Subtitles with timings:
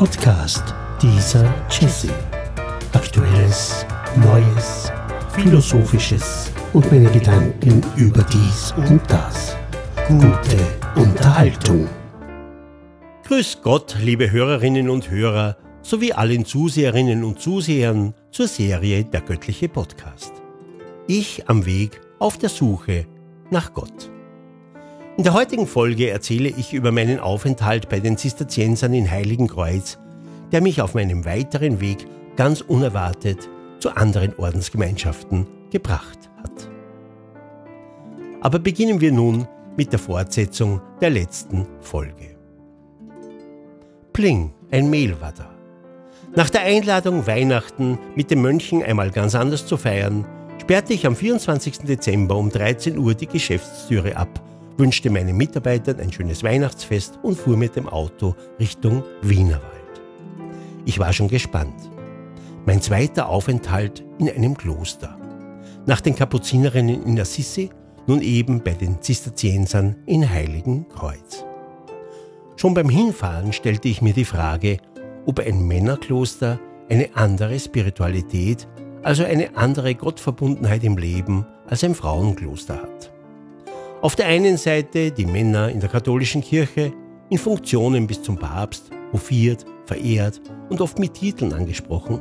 [0.00, 2.08] Podcast dieser Jesse.
[2.94, 3.84] Aktuelles,
[4.16, 4.90] Neues,
[5.34, 9.54] Philosophisches und meine Gedanken über dies und das.
[10.08, 10.56] Gute
[10.96, 11.86] Unterhaltung.
[13.24, 19.68] Grüß Gott, liebe Hörerinnen und Hörer, sowie allen Zuseherinnen und Zusehern zur Serie Der göttliche
[19.68, 20.32] Podcast.
[21.08, 23.04] Ich am Weg auf der Suche
[23.50, 24.10] nach Gott.
[25.20, 29.98] In der heutigen Folge erzähle ich über meinen Aufenthalt bei den Zisterziensern in Heiligenkreuz,
[30.50, 32.06] der mich auf meinem weiteren Weg
[32.36, 33.46] ganz unerwartet
[33.80, 36.70] zu anderen Ordensgemeinschaften gebracht hat.
[38.40, 39.46] Aber beginnen wir nun
[39.76, 42.38] mit der Fortsetzung der letzten Folge.
[44.14, 45.50] Pling, ein Mehl war da.
[46.34, 50.24] Nach der Einladung, Weihnachten mit den Mönchen einmal ganz anders zu feiern,
[50.58, 51.80] sperrte ich am 24.
[51.80, 54.46] Dezember um 13 Uhr die Geschäftstüre ab
[54.80, 59.62] wünschte meinen Mitarbeitern ein schönes Weihnachtsfest und fuhr mit dem Auto Richtung Wienerwald.
[60.86, 61.90] Ich war schon gespannt.
[62.66, 65.16] Mein zweiter Aufenthalt in einem Kloster.
[65.86, 67.70] Nach den Kapuzinerinnen in Assisi,
[68.06, 71.44] nun eben bei den Zisterziensern in Heiligen Kreuz.
[72.56, 74.78] Schon beim Hinfahren stellte ich mir die Frage,
[75.26, 78.66] ob ein Männerkloster eine andere Spiritualität,
[79.02, 83.12] also eine andere Gottverbundenheit im Leben als ein Frauenkloster hat.
[84.02, 86.90] Auf der einen Seite die Männer in der katholischen Kirche
[87.28, 92.18] in Funktionen bis zum Papst, hofiert, verehrt und oft mit Titeln angesprochen.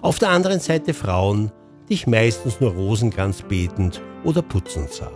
[0.00, 1.52] Auf der anderen Seite Frauen,
[1.90, 5.12] die ich meistens nur Rosenkranz betend oder putzend sah.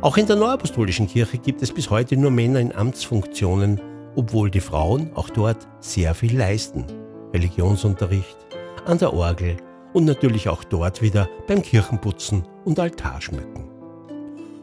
[0.00, 3.78] Auch in der Neuapostolischen Kirche gibt es bis heute nur Männer in Amtsfunktionen,
[4.16, 6.86] obwohl die Frauen auch dort sehr viel leisten.
[7.34, 8.38] Religionsunterricht,
[8.86, 9.58] an der Orgel
[9.92, 13.69] und natürlich auch dort wieder beim Kirchenputzen und Altarschmücken.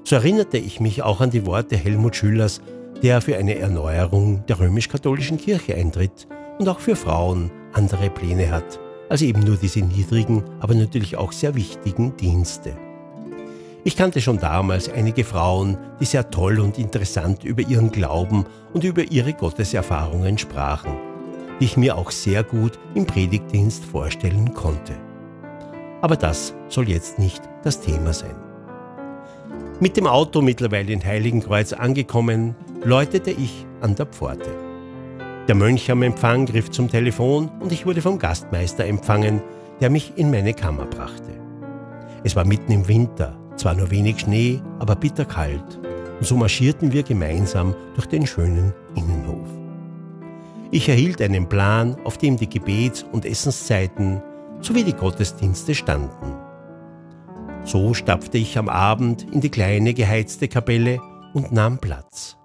[0.07, 2.61] So erinnerte ich mich auch an die Worte Helmut Schülers,
[3.03, 8.79] der für eine Erneuerung der römisch-katholischen Kirche eintritt und auch für Frauen andere Pläne hat,
[9.09, 12.77] als eben nur diese niedrigen, aber natürlich auch sehr wichtigen Dienste.
[13.83, 18.85] Ich kannte schon damals einige Frauen, die sehr toll und interessant über ihren Glauben und
[18.85, 20.93] über ihre Gotteserfahrungen sprachen,
[21.59, 24.93] die ich mir auch sehr gut im Predigtdienst vorstellen konnte.
[25.99, 28.46] Aber das soll jetzt nicht das Thema sein.
[29.79, 34.49] Mit dem Auto mittlerweile in Heiligenkreuz angekommen, läutete ich an der Pforte.
[35.47, 39.39] Der Mönch am Empfang griff zum Telefon und ich wurde vom Gastmeister empfangen,
[39.79, 41.39] der mich in meine Kammer brachte.
[42.23, 45.79] Es war mitten im Winter, zwar nur wenig Schnee, aber bitterkalt,
[46.19, 49.47] und so marschierten wir gemeinsam durch den schönen Innenhof.
[50.71, 54.23] Ich erhielt einen Plan, auf dem die Gebets- und Essenszeiten
[54.59, 56.36] sowie die Gottesdienste standen.
[57.67, 61.01] So stapfte ich am Abend in die kleine geheizte Kapelle
[61.33, 62.37] und nahm Platz.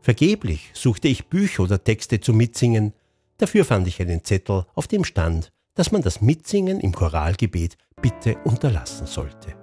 [0.00, 2.94] Vergeblich suchte ich Bücher oder Texte zum Mitsingen,
[3.36, 8.38] dafür fand ich einen Zettel, auf dem stand, dass man das Mitsingen im Choralgebet bitte
[8.44, 9.54] unterlassen sollte.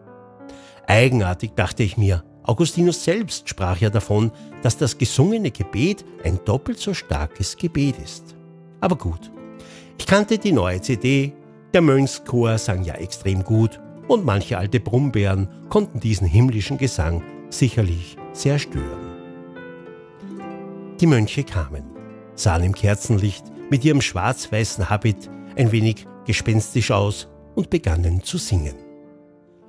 [0.85, 4.31] Eigenartig dachte ich mir, Augustinus selbst sprach ja davon,
[4.61, 8.35] dass das gesungene Gebet ein doppelt so starkes Gebet ist.
[8.81, 9.31] Aber gut,
[9.97, 11.33] ich kannte die neue CD,
[11.73, 18.17] der Mönchschor sang ja extrem gut und manche alte Brummbären konnten diesen himmlischen Gesang sicherlich
[18.33, 19.15] sehr stören.
[20.99, 21.83] Die Mönche kamen,
[22.35, 28.75] sahen im Kerzenlicht mit ihrem schwarz-weißen Habit ein wenig gespenstisch aus und begannen zu singen.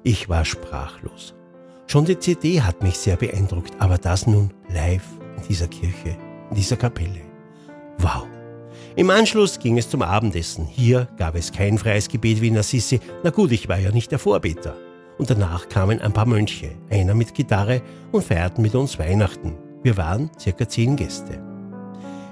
[0.03, 1.35] Ich war sprachlos.
[1.87, 6.17] Schon die CD hat mich sehr beeindruckt, aber das nun live in dieser Kirche,
[6.51, 7.23] in dieser Kapelle.
[7.99, 8.36] Wow!
[8.97, 10.65] Im Anschluss ging es zum Abendessen.
[10.65, 12.99] Hier gab es kein freies Gebet wie in Assisi.
[13.23, 14.75] Na gut, ich war ja nicht der Vorbeter.
[15.19, 19.53] Und danach kamen ein paar Mönche, einer mit Gitarre und feierten mit uns Weihnachten.
[19.83, 21.43] Wir waren circa zehn Gäste.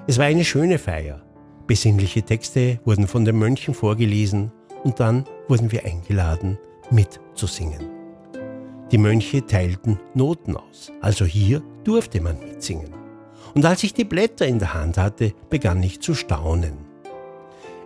[0.07, 1.21] Es war eine schöne Feier.
[1.67, 4.51] Besinnliche Texte wurden von den Mönchen vorgelesen
[4.85, 6.57] und dann wurden wir eingeladen,
[6.91, 7.91] mitzusingen.
[8.91, 13.04] Die Mönche teilten Noten aus, also hier durfte man mitsingen
[13.55, 16.77] und als ich die Blätter in der Hand hatte, begann ich zu staunen.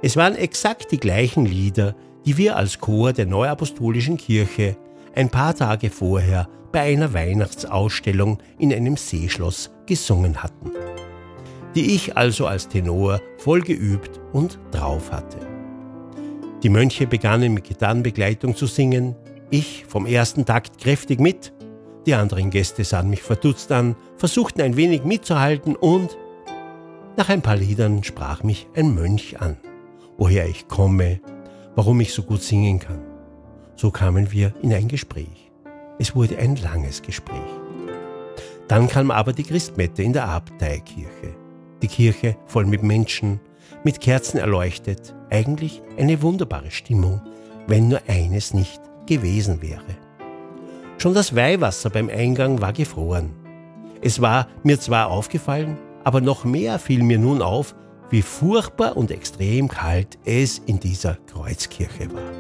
[0.03, 1.95] Es waren exakt die gleichen Lieder,
[2.25, 4.77] die wir als Chor der Neuapostolischen Kirche
[5.15, 10.71] ein paar Tage vorher bei einer Weihnachtsausstellung in einem Seeschloss gesungen hatten,
[11.75, 15.39] die ich also als Tenor voll geübt und drauf hatte.
[16.63, 19.17] Die Mönche begannen mit Gitarrenbegleitung zu singen,
[19.51, 21.53] ich vom ersten Takt kräftig mit
[22.07, 26.17] die anderen Gäste sahen mich verdutzt an, versuchten ein wenig mitzuhalten und
[27.17, 29.57] nach ein paar Liedern sprach mich ein Mönch an,
[30.17, 31.21] woher ich komme,
[31.75, 33.01] warum ich so gut singen kann.
[33.77, 35.51] So kamen wir in ein Gespräch.
[35.99, 37.39] Es wurde ein langes Gespräch.
[38.69, 41.35] Dann kam aber die Christmette in der Abteikirche.
[41.83, 43.41] Die Kirche voll mit Menschen,
[43.83, 45.15] mit Kerzen erleuchtet.
[45.31, 47.21] Eigentlich eine wunderbare Stimmung,
[47.67, 50.08] wenn nur eines nicht gewesen wäre.
[50.99, 53.31] Schon das Weihwasser beim Eingang war gefroren.
[54.03, 57.77] Es war mir zwar aufgefallen, aber noch mehr fiel mir nun auf,
[58.11, 62.33] wie furchtbar und extrem kalt es in dieser Kreuzkirche war.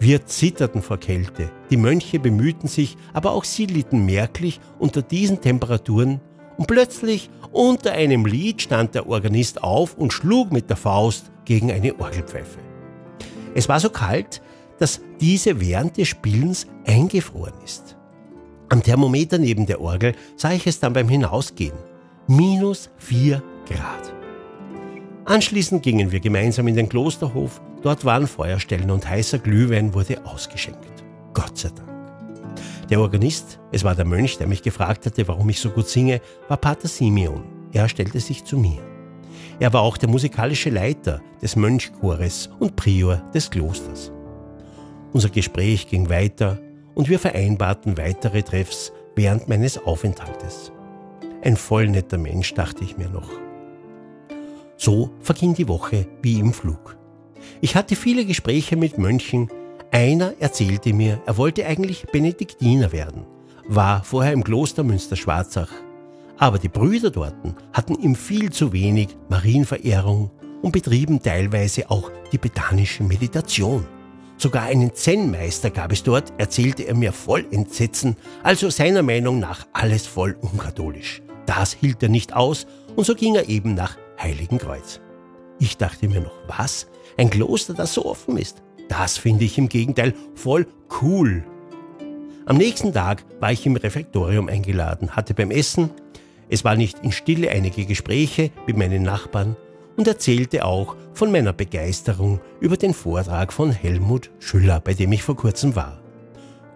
[0.00, 5.40] Wir zitterten vor Kälte, die Mönche bemühten sich, aber auch sie litten merklich unter diesen
[5.40, 6.20] Temperaturen
[6.56, 11.70] und plötzlich unter einem Lied stand der Organist auf und schlug mit der Faust gegen
[11.70, 12.58] eine Orgelpfeife.
[13.54, 14.42] Es war so kalt,
[14.78, 17.96] dass diese während des Spielens eingefroren ist.
[18.68, 21.76] Am Thermometer neben der Orgel sah ich es dann beim Hinausgehen.
[22.26, 24.12] Minus vier Grad.
[25.24, 27.60] Anschließend gingen wir gemeinsam in den Klosterhof.
[27.82, 31.04] Dort waren Feuerstellen und heißer Glühwein wurde ausgeschenkt.
[31.32, 31.88] Gott sei Dank.
[32.90, 36.20] Der Organist, es war der Mönch, der mich gefragt hatte, warum ich so gut singe,
[36.48, 37.44] war Pater Simeon.
[37.72, 38.80] Er stellte sich zu mir.
[39.60, 44.12] Er war auch der musikalische Leiter des Mönchchores und Prior des Klosters.
[45.12, 46.58] Unser Gespräch ging weiter
[46.94, 50.70] und wir vereinbarten weitere Treffs während meines Aufenthaltes.
[51.42, 53.30] Ein voll netter Mensch, dachte ich mir noch.
[54.76, 56.96] So verging die Woche wie im Flug.
[57.60, 59.48] Ich hatte viele Gespräche mit Mönchen,
[59.90, 63.24] einer erzählte mir, er wollte eigentlich Benediktiner werden,
[63.66, 65.70] war vorher im Kloster Münster-Schwarzach.
[66.36, 67.34] Aber die Brüder dort
[67.72, 70.30] hatten ihm viel zu wenig Marienverehrung
[70.62, 73.86] und betrieben teilweise auch die betanische Meditation.
[74.40, 79.66] Sogar einen Zen-Meister gab es dort, erzählte er mir voll Entsetzen, also seiner Meinung nach
[79.72, 81.22] alles voll unkatholisch.
[81.44, 85.00] Das hielt er nicht aus und so ging er eben nach Heiligenkreuz.
[85.58, 86.86] Ich dachte mir noch, was?
[87.16, 88.62] Ein Kloster, das so offen ist?
[88.88, 90.68] Das finde ich im Gegenteil voll
[91.02, 91.44] cool.
[92.46, 95.90] Am nächsten Tag war ich im Refektorium eingeladen, hatte beim Essen,
[96.48, 99.56] es war nicht in Stille einige Gespräche mit meinen Nachbarn
[99.98, 105.24] und erzählte auch von meiner Begeisterung über den Vortrag von Helmut Schüller, bei dem ich
[105.24, 106.00] vor kurzem war.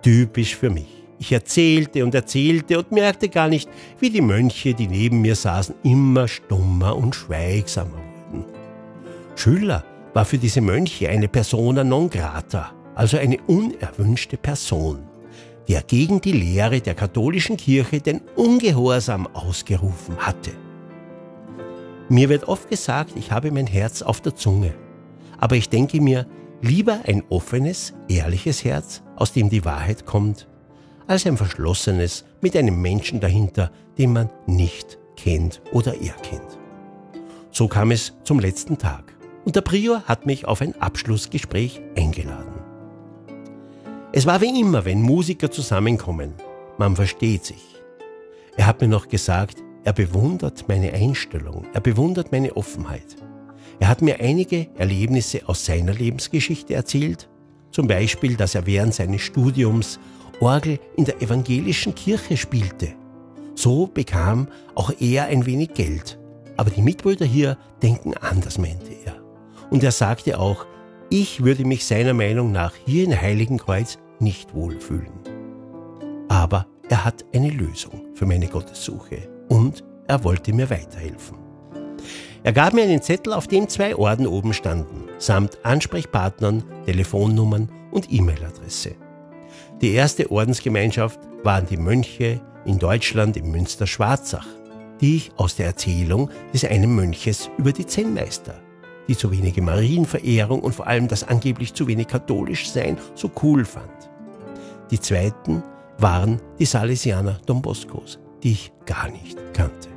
[0.02, 0.88] Typisch für mich.
[1.20, 3.70] Ich erzählte und erzählte und merkte gar nicht,
[4.00, 8.44] wie die Mönche, die neben mir saßen, immer stummer und schweigsamer wurden.
[9.36, 9.84] Schüller
[10.14, 14.98] war für diese Mönche eine persona non grata, also eine unerwünschte Person,
[15.68, 20.50] der gegen die Lehre der katholischen Kirche den Ungehorsam ausgerufen hatte.
[22.12, 24.74] Mir wird oft gesagt, ich habe mein Herz auf der Zunge,
[25.38, 26.26] aber ich denke mir,
[26.60, 30.46] lieber ein offenes, ehrliches Herz, aus dem die Wahrheit kommt,
[31.06, 36.58] als ein verschlossenes mit einem Menschen dahinter, den man nicht kennt oder erkennt.
[37.50, 39.16] So kam es zum letzten Tag
[39.46, 42.60] und der Prior hat mich auf ein Abschlussgespräch eingeladen.
[44.12, 46.34] Es war wie immer, wenn Musiker zusammenkommen.
[46.76, 47.64] Man versteht sich.
[48.58, 53.16] Er hat mir noch gesagt, er bewundert meine Einstellung, er bewundert meine Offenheit.
[53.80, 57.28] Er hat mir einige Erlebnisse aus seiner Lebensgeschichte erzählt,
[57.72, 59.98] zum Beispiel, dass er während seines Studiums
[60.40, 62.94] Orgel in der evangelischen Kirche spielte.
[63.54, 66.18] So bekam auch er ein wenig Geld.
[66.56, 69.16] Aber die Mitbrüder hier denken anders, meinte er.
[69.70, 70.66] Und er sagte auch,
[71.10, 75.12] ich würde mich seiner Meinung nach hier in Heiligenkreuz nicht wohlfühlen.
[76.28, 81.36] Aber er hat eine Lösung für meine Gottessuche und er wollte mir weiterhelfen.
[82.42, 88.10] Er gab mir einen Zettel, auf dem zwei Orden oben standen, samt Ansprechpartnern, Telefonnummern und
[88.10, 88.94] E-Mail-Adresse.
[89.80, 94.46] Die erste Ordensgemeinschaft waren die Mönche in Deutschland im Münster Schwarzach,
[95.00, 98.54] die ich aus der Erzählung des einen Mönches über die Zen-Meister
[99.08, 103.64] die zu wenige Marienverehrung und vor allem das angeblich zu wenig katholisch sein so cool
[103.64, 103.90] fand.
[104.90, 105.62] Die zweiten
[105.98, 109.88] waren die Salesianer Don Boscos, die ich gar nicht kannte.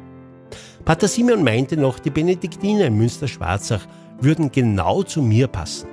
[0.83, 3.85] Pater Simeon meinte noch, die Benediktiner in Münster-Schwarzach
[4.19, 5.87] würden genau zu mir passen.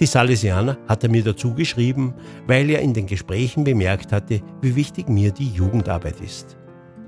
[0.00, 2.14] Die Salesianer hat er mir dazu geschrieben,
[2.46, 6.56] weil er in den Gesprächen bemerkt hatte, wie wichtig mir die Jugendarbeit ist.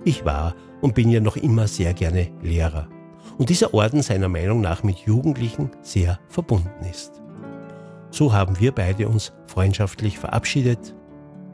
[0.05, 2.89] Ich war und bin ja noch immer sehr gerne Lehrer
[3.39, 7.21] und dieser Orden seiner Meinung nach mit Jugendlichen sehr verbunden ist.
[8.11, 10.95] So haben wir beide uns freundschaftlich verabschiedet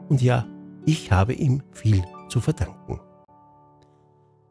[0.07, 0.45] und ja,
[0.85, 2.99] ich habe ihm viel zu verdanken.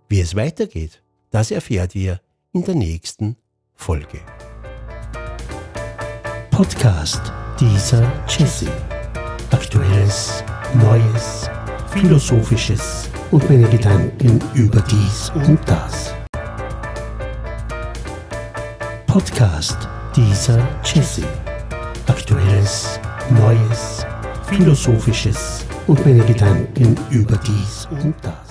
[0.08, 2.20] Wie es weitergeht, das erfährt ihr
[2.52, 3.36] in der nächsten
[3.74, 4.20] Folge.
[6.50, 8.70] Podcast dieser Jesse.
[9.50, 11.48] Aktuelles, Neues,
[11.88, 16.14] Philosophisches und meine Gedanken über dies und das.
[19.06, 21.24] Podcast dieser Jesse.
[22.06, 23.00] Aktuelles,
[23.30, 24.04] Neues,
[24.46, 28.41] Philosophisches und meine Gedanken über dies und das.